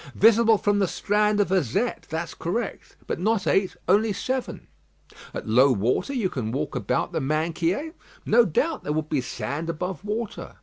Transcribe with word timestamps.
"Visible 0.15 0.57
from 0.57 0.79
the 0.79 0.87
strand 0.87 1.39
of 1.39 1.49
Azette; 1.51 2.07
that's 2.09 2.33
correct: 2.33 2.95
but 3.05 3.19
not 3.19 3.45
eight; 3.45 3.75
only 3.87 4.11
seven." 4.11 4.65
"At 5.31 5.47
low 5.47 5.71
water 5.71 6.11
you 6.11 6.27
can 6.27 6.51
walk 6.51 6.73
about 6.75 7.11
the 7.11 7.21
Minquiers?" 7.21 7.93
"No 8.25 8.43
doubt; 8.43 8.83
there 8.83 8.93
would 8.93 9.09
be 9.09 9.21
sand 9.21 9.69
above 9.69 10.03
water." 10.03 10.55